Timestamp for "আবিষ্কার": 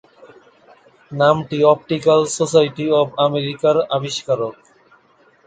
3.95-4.39